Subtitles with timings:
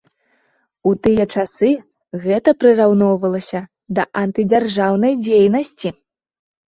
[0.91, 1.67] У тыя часы
[2.23, 3.61] гэта прыраўноўвалася
[3.99, 5.89] да антыдзяржаўнай дзейнасці.